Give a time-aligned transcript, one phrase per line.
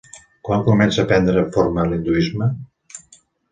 [0.47, 2.51] Quan comença a prendre forma l'hinduisme?